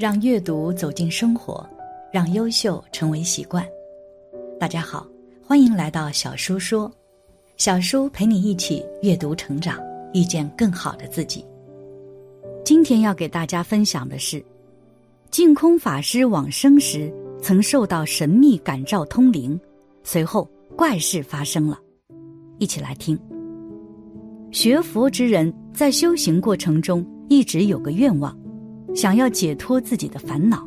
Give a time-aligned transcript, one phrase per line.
[0.00, 1.62] 让阅读走进生活，
[2.10, 3.62] 让优秀成为习惯。
[4.58, 5.06] 大家好，
[5.46, 6.90] 欢迎来到小叔说，
[7.58, 9.78] 小叔陪你一起阅读成长，
[10.14, 11.44] 遇见更好的自己。
[12.64, 14.42] 今天要给大家分享的是，
[15.30, 17.12] 净空法师往生时
[17.42, 19.60] 曾受到神秘感召通灵，
[20.02, 21.78] 随后怪事发生了。
[22.58, 23.20] 一起来听。
[24.50, 28.34] 学佛之人在修行过程中一直有个愿望。
[28.94, 30.66] 想要解脱自己的烦恼，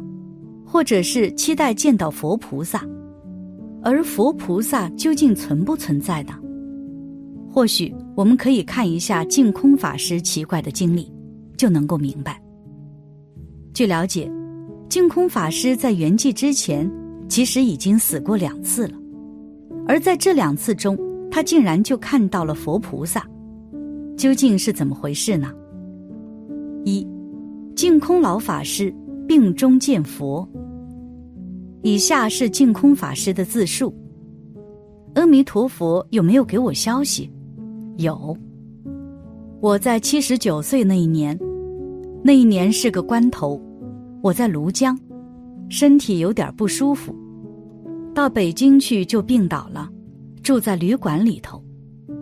[0.66, 2.86] 或者是期待见到佛菩萨，
[3.82, 6.34] 而佛菩萨究竟存不存在呢？
[7.52, 11.12] 或许我们可以看一下净空法师奇怪的经历，
[11.58, 12.42] 就能够明白。
[13.74, 14.32] 据了解，
[14.90, 16.90] 净空法师在圆寂之前，
[17.30, 18.98] 其实已经死过两次了，
[19.88, 20.98] 而在这两次中，
[21.30, 23.24] 他竟然就看到了佛菩萨，
[24.18, 25.52] 究竟是怎么回事呢？
[26.86, 27.08] 一。
[27.76, 28.94] 净空老法师
[29.28, 30.48] 病中见佛。
[31.82, 33.94] 以下是净空法师的自述：
[35.16, 37.30] 阿弥陀佛有没有给我消息？
[37.98, 38.36] 有。
[39.60, 41.38] 我在七十九岁那一年，
[42.24, 43.60] 那一年是个关头，
[44.22, 44.98] 我在庐江，
[45.68, 47.16] 身体有点不舒服，
[48.14, 49.90] 到北京去就病倒了，
[50.42, 51.62] 住在旅馆里头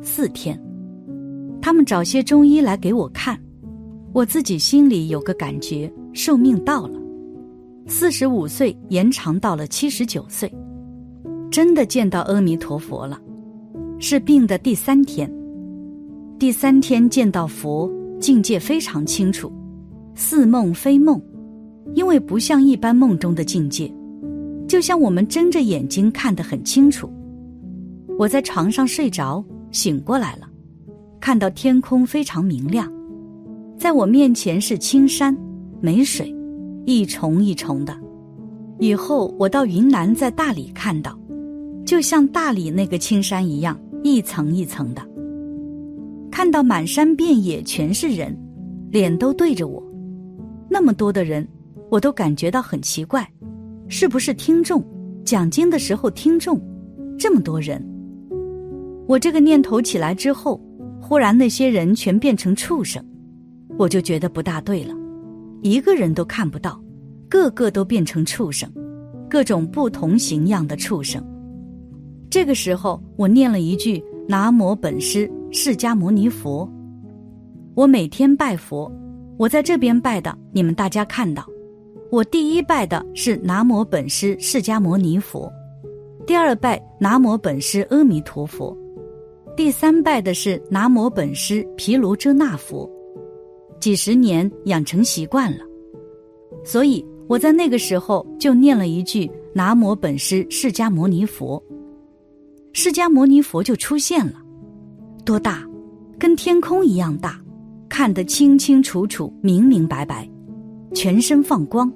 [0.01, 0.59] 四天。
[1.61, 3.39] 他们找些中医来给我看。
[4.13, 6.99] 我自己心里有个感觉，寿命到了，
[7.87, 10.53] 四十五岁延长到了七十九岁，
[11.49, 13.17] 真的见到阿弥陀佛了。
[13.99, 15.31] 是病的第三天，
[16.37, 17.89] 第三天见到佛，
[18.19, 19.49] 境界非常清楚，
[20.13, 21.21] 似梦非梦，
[21.93, 23.89] 因为不像一般梦中的境界，
[24.67, 27.09] 就像我们睁着眼睛看得很清楚。
[28.19, 30.49] 我在床上睡着，醒过来了，
[31.21, 32.91] 看到天空非常明亮。
[33.81, 35.35] 在我面前是青山，
[35.79, 36.31] 没水，
[36.85, 37.91] 一重一重的。
[38.77, 41.17] 以后我到云南，在大理看到，
[41.83, 45.01] 就像大理那个青山一样，一层一层的。
[46.29, 48.37] 看到满山遍野全是人，
[48.91, 49.83] 脸都对着我，
[50.69, 51.47] 那么多的人，
[51.89, 53.27] 我都感觉到很奇怪，
[53.87, 54.85] 是不是听众
[55.25, 56.61] 讲经的时候听众
[57.17, 57.83] 这么多人？
[59.07, 60.61] 我这个念头起来之后，
[61.01, 63.03] 忽然那些人全变成畜生。
[63.81, 64.93] 我就觉得不大对了，
[65.63, 66.79] 一个人都看不到，
[67.27, 68.71] 个个都变成畜生，
[69.27, 71.19] 各种不同形样的畜生。
[72.29, 73.99] 这个时候，我念了一句
[74.29, 76.71] “南无本师释迦牟尼佛”。
[77.73, 78.91] 我每天拜佛，
[79.35, 81.43] 我在这边拜的，你们大家看到，
[82.11, 85.51] 我第一拜的是“南无本师释迦牟尼佛”，
[86.27, 88.77] 第二拜“南无本师阿弥陀佛”，
[89.57, 92.87] 第三拜的是“南无本师毗卢遮那佛”。
[93.81, 95.65] 几十年养成习惯了，
[96.63, 101.61] 所以我在那个时候就念了一句“南无本师释迦牟尼佛”，
[102.73, 104.33] 释迦牟尼佛就出现了，
[105.25, 105.67] 多大，
[106.19, 107.41] 跟天空一样大，
[107.89, 110.29] 看得清清楚楚、明明白白，
[110.93, 111.91] 全身放光。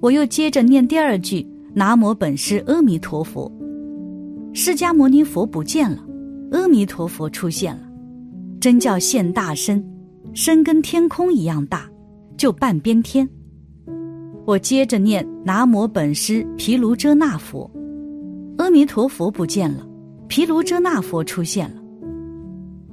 [0.00, 3.50] 我又接着念第二句“南无本师阿弥陀佛”，
[4.52, 6.04] 释迦牟尼佛不见了，
[6.52, 7.88] 阿弥陀佛出现了，
[8.60, 9.82] 真叫现大身。
[10.32, 11.88] 身跟天空一样大，
[12.36, 13.28] 就半边天。
[14.44, 17.70] 我接着念南无本师毗卢遮那佛，
[18.58, 19.86] 阿弥陀佛不见了，
[20.28, 21.82] 毗卢遮那佛出现了。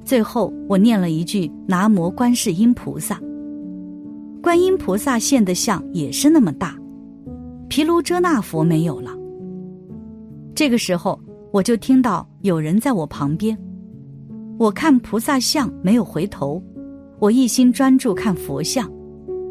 [0.04, 3.22] 最后我念了一句南无观世音菩萨，
[4.42, 6.76] 观音菩萨现的像也是那么大，
[7.70, 9.12] 毗卢遮那佛没有了。
[10.56, 11.20] 这个时候
[11.52, 13.58] 我就听到有人在我旁边，
[14.58, 16.62] 我看菩萨像没有回头。
[17.24, 18.92] 我一心专注看佛像，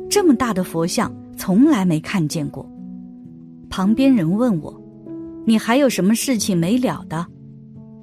[0.07, 2.71] 这么大的佛像从来没看见过。
[3.71, 4.79] 旁边人问我
[5.47, 7.27] ：“你还有什么事情没了的？”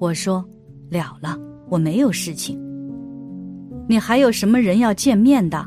[0.01, 0.43] 我说
[0.89, 1.37] ：“了了，
[1.69, 2.59] 我没有事情。”
[3.87, 5.63] 你还有什么人要见面的？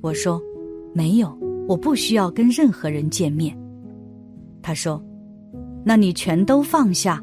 [0.00, 0.42] 我说
[0.92, 1.32] ：“没有，
[1.68, 3.56] 我不需要跟任何人见面。”
[4.60, 5.00] 他说
[5.86, 7.22] ：“那你全都放下。”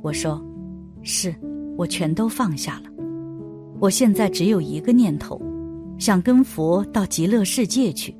[0.00, 0.42] 我说
[1.04, 1.34] ：“是，
[1.76, 2.88] 我全都放下了。”
[3.84, 5.38] 我现在只有一个念头，
[5.98, 8.16] 想跟佛到极乐世界去。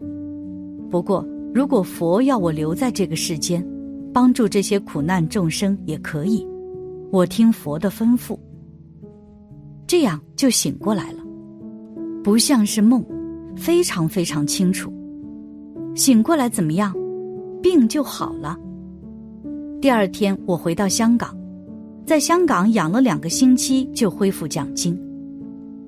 [0.90, 3.66] 不过，如果佛要我留在这个世间，
[4.12, 6.46] 帮助这些苦难众生也可以。
[7.10, 8.38] 我听佛的吩咐，
[9.86, 11.20] 这样就醒过来了，
[12.22, 13.02] 不像是梦，
[13.56, 14.92] 非常非常清楚。
[15.94, 16.94] 醒过来怎么样？
[17.62, 18.54] 病就好了。
[19.80, 21.34] 第二天我回到香港，
[22.04, 24.94] 在香港养了两个星期，就恢复讲经。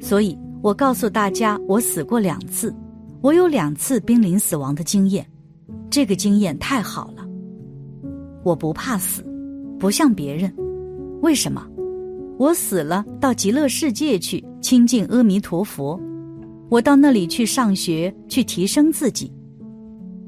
[0.01, 2.75] 所以我告诉大家，我死过两次，
[3.21, 5.27] 我有两次濒临死亡的经验，
[5.91, 7.27] 这个经验太好了。
[8.45, 9.25] 我不怕死，
[9.79, 10.53] 不像别人。
[11.23, 11.67] 为什么？
[12.39, 15.99] 我死了，到极乐世界去亲近阿弥陀佛。
[16.69, 19.33] 我到那里去上学，去提升自己。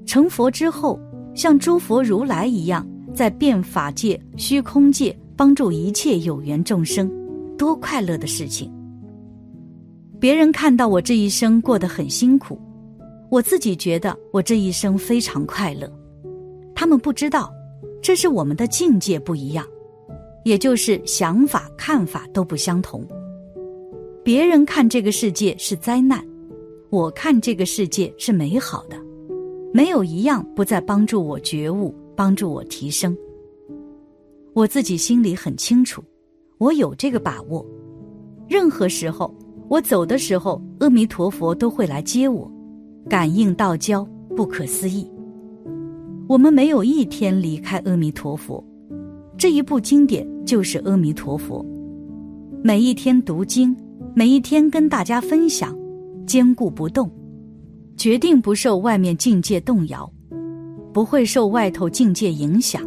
[0.06, 0.98] 成佛之后，
[1.34, 7.10] 像诸佛如来一样，在变法界、虚空界帮助一切有缘众生，
[7.58, 8.72] 多快乐的事情！
[10.20, 12.58] 别人看到我这一生过得很辛苦。
[13.30, 15.90] 我自己觉得我这一生非常快乐，
[16.74, 17.52] 他们不知道，
[18.02, 19.66] 这是我们的境界不一样，
[20.44, 23.06] 也就是想法看法都不相同。
[24.24, 26.26] 别人看这个世界是灾难，
[26.90, 28.96] 我看这个世界是美好的，
[29.72, 33.16] 没有一样不在帮助我觉悟，帮助我提升。
[34.54, 36.02] 我自己心里很清楚，
[36.56, 37.64] 我有这个把握。
[38.48, 39.34] 任何时候，
[39.68, 42.50] 我走的时候，阿弥陀佛都会来接我。
[43.08, 44.06] 感应道交，
[44.36, 45.06] 不可思议。
[46.26, 48.62] 我们没有一天离开阿弥陀佛，
[49.38, 51.64] 这一部经典就是阿弥陀佛。
[52.62, 53.74] 每一天读经，
[54.14, 55.74] 每一天跟大家分享，
[56.26, 57.10] 坚固不动，
[57.96, 60.10] 决定不受外面境界动摇，
[60.92, 62.82] 不会受外头境界影响，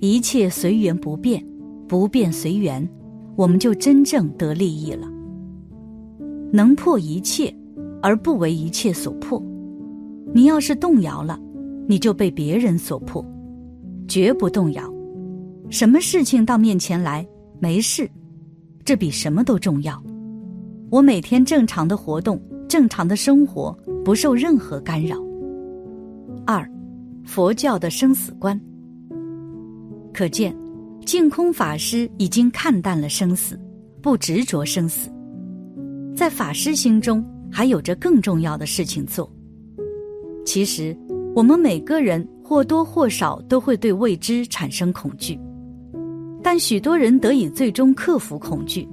[0.00, 1.44] 一切随缘不变，
[1.86, 2.88] 不变随缘，
[3.36, 5.06] 我们就真正得利益了，
[6.52, 7.54] 能破一切。
[8.02, 9.42] 而不为一切所破，
[10.32, 11.40] 你要是动摇了，
[11.88, 13.24] 你就被别人所迫，
[14.06, 14.94] 绝不动摇。
[15.70, 17.26] 什么事情到面前来，
[17.58, 18.08] 没事，
[18.84, 20.00] 这比什么都重要。
[20.88, 25.16] 我每天正常的活动，正常的生活，不受任何干扰。
[26.46, 26.70] 二，
[27.24, 28.60] 佛教的生死观，
[30.12, 30.56] 可见，
[31.04, 33.58] 净空法师已经看淡了生死，
[34.00, 35.10] 不执着生死，
[36.16, 37.24] 在法师心中。
[37.48, 39.32] 还有着更重要的事情做。
[40.44, 40.94] 其实，
[41.34, 45.38] 我们每个人或多或少都会对未知产生恐惧，
[46.42, 48.86] 但许多人得以最终克服恐惧，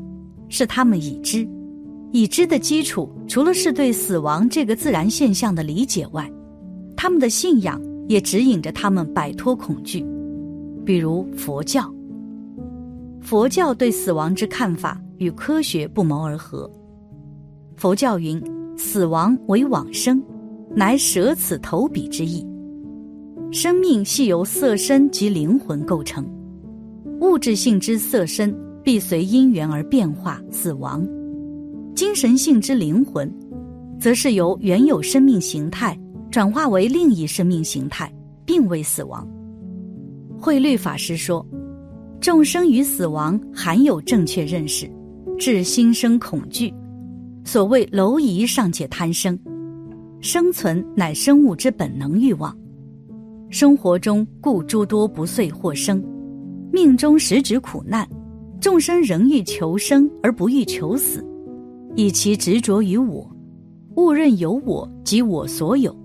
[0.47, 1.45] 是他们已知。
[2.11, 6.31] 已知的基础，除了是对死亡这个自然现象的理解外，
[6.95, 10.05] 他们的信仰也指引着他们摆脱恐惧。
[10.85, 11.91] 比如佛教，
[13.19, 16.71] 佛教对死亡之看法与科学不谋而合。
[17.83, 18.41] 佛教云
[18.79, 20.23] ：“死亡为往生，
[20.73, 22.41] 乃舍此投彼之意。
[23.51, 26.25] 生命系由色身及灵魂构成，
[27.19, 31.01] 物质性之色身必随因缘而变化死亡；
[31.93, 33.29] 精神性之灵魂，
[33.99, 35.99] 则是由原有生命形态
[36.31, 38.09] 转化为另一生命形态，
[38.45, 39.27] 并未死亡。”
[40.39, 41.45] 慧律法师说
[42.21, 44.89] ：“众生于死亡含有正确认识，
[45.37, 46.73] 致心生恐惧。”
[47.45, 49.37] 所谓蝼蚁尚且贪生，
[50.21, 52.57] 生存乃生物之本能欲望。
[53.49, 56.03] 生活中故诸多不遂或生，
[56.71, 58.07] 命中时指苦难，
[58.61, 61.23] 众生仍欲求生而不欲求死，
[61.95, 63.29] 以其执着于我，
[63.97, 65.95] 误认有我即我所有。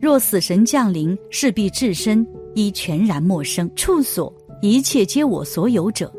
[0.00, 4.30] 若死神降临，势必至身依全然陌生，处所
[4.60, 6.12] 一切皆我所有者，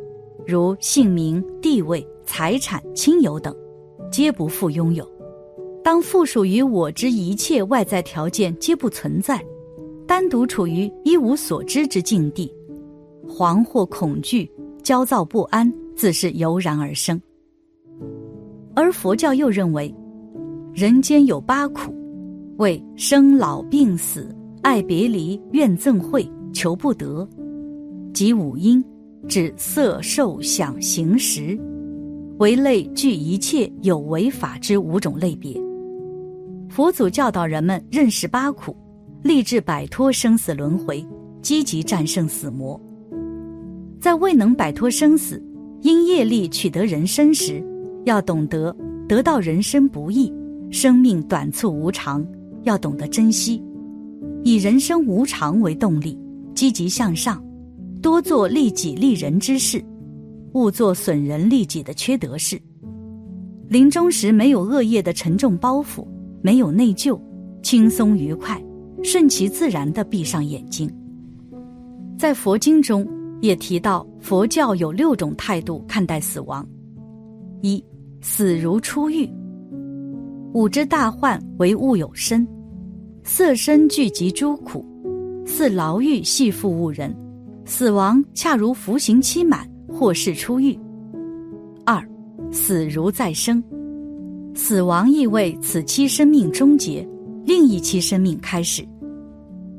[0.47, 3.53] 如姓名、地位、财产、亲友等。
[4.15, 5.05] 皆不复拥有，
[5.83, 9.43] 当附属于我之一切外在条件皆不存在，
[10.07, 12.49] 单独处于一无所知之境地，
[13.27, 14.49] 惶惑恐惧、
[14.81, 17.21] 焦躁不安，自是油然而生。
[18.73, 19.93] 而佛教又认为，
[20.73, 21.93] 人间有八苦，
[22.55, 27.27] 为生老病死、爱别离、怨憎会、求不得，
[28.13, 28.81] 即五阴，
[29.27, 31.59] 指色受想行识。
[32.37, 35.55] 为类具一切有为法之五种类别。
[36.69, 38.75] 佛祖教导人们认识八苦，
[39.23, 41.05] 立志摆脱生死轮回，
[41.41, 42.79] 积极战胜死魔。
[44.01, 45.41] 在未能摆脱生死，
[45.81, 47.63] 因业力取得人身时，
[48.03, 48.75] 要懂得
[49.07, 50.31] 得到人身不易，
[50.69, 52.25] 生命短促无常，
[52.63, 53.63] 要懂得珍惜，
[54.43, 56.19] 以人生无常为动力，
[56.53, 57.41] 积极向上，
[58.01, 59.81] 多做利己利人之事。
[60.55, 62.59] 勿做损人利己的缺德事。
[63.67, 66.07] 临终时没有恶业的沉重包袱，
[66.41, 67.19] 没有内疚，
[67.61, 68.63] 轻松愉快，
[69.03, 70.89] 顺其自然的闭上眼睛。
[72.17, 73.05] 在佛经中
[73.41, 76.65] 也提到，佛教有六种态度看待死亡：
[77.61, 77.83] 一、
[78.21, 79.29] 死如出狱；
[80.53, 82.47] 五之大患为物有身，
[83.25, 84.85] 色身聚集诸苦，
[85.45, 87.13] 似牢狱系缚物人，
[87.65, 89.69] 死亡恰如服刑期满。
[89.95, 90.77] 或是出狱。
[91.85, 92.05] 二，
[92.51, 93.63] 死如再生，
[94.53, 97.07] 死亡意味此期生命终结，
[97.45, 98.85] 另一期生命开始。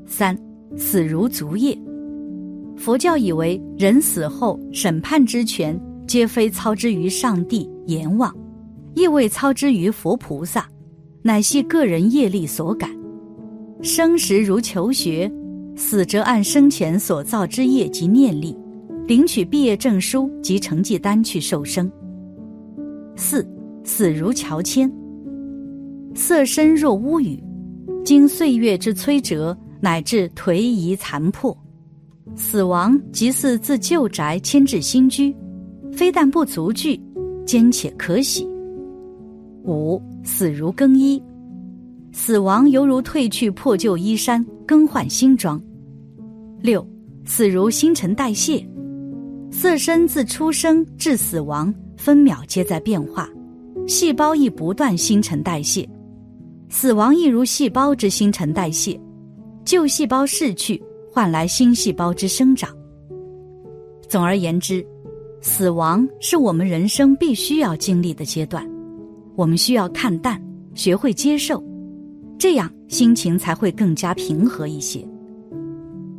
[0.06, 0.36] 三，
[0.76, 1.76] 死如足业。
[2.76, 8.34] 佛教以为人死后审判之权皆非操之于上帝阎王，
[8.94, 10.66] 亦未操之于佛菩萨，
[11.22, 12.90] 乃系个人业力所感。
[13.82, 15.30] 生时如求学，
[15.74, 18.56] 死则按生前所造之业及念力，
[19.06, 21.90] 领取毕业证书及成绩单去受生。
[23.14, 23.46] 四
[23.84, 24.92] 死如乔迁，
[26.14, 27.42] 色身若屋宇，
[28.04, 31.56] 经岁月之摧折，乃至颓夷残破，
[32.34, 35.34] 死亡即似自旧宅迁至新居，
[35.92, 37.00] 非但不足惧，
[37.46, 38.46] 兼且可喜。
[39.64, 41.22] 五死如更衣。
[42.12, 45.60] 死亡犹如褪去破旧衣衫，更换新装。
[46.60, 46.86] 六，
[47.24, 48.66] 死如新陈代谢，
[49.50, 53.28] 色身自出生至死亡，分秒皆在变化，
[53.86, 55.88] 细胞亦不断新陈代谢。
[56.68, 59.00] 死亡亦如细胞之新陈代谢，
[59.64, 62.70] 旧细胞逝去，换来新细胞之生长。
[64.08, 64.84] 总而言之，
[65.40, 68.68] 死亡是我们人生必须要经历的阶段，
[69.36, 70.42] 我们需要看淡，
[70.74, 71.62] 学会接受。
[72.38, 75.06] 这样心情才会更加平和一些。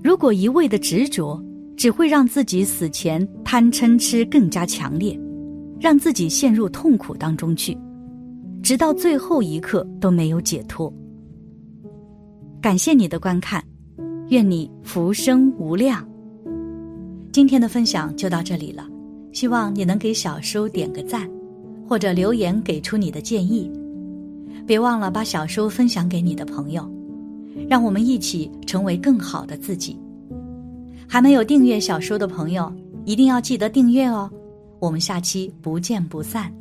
[0.03, 1.41] 如果一味的执着，
[1.77, 5.17] 只会让自己死前贪嗔痴更加强烈，
[5.79, 7.77] 让自己陷入痛苦当中去，
[8.63, 10.91] 直到最后一刻都没有解脱。
[12.59, 13.63] 感谢你的观看，
[14.29, 16.05] 愿你福生无量。
[17.31, 18.87] 今天的分享就到这里了，
[19.31, 21.29] 希望你能给小叔点个赞，
[21.87, 23.71] 或者留言给出你的建议。
[24.65, 26.91] 别忘了把小书分享给你的朋友，
[27.69, 29.95] 让我们一起成为更好的自己。
[31.07, 32.71] 还没有订阅小说的朋友，
[33.05, 34.29] 一定要记得订阅哦！
[34.79, 36.53] 我们下期不见不散。